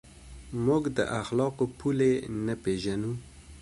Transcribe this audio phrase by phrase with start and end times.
[0.65, 2.13] موږ د اخلاقو پولې
[2.45, 3.11] نه پېژنو.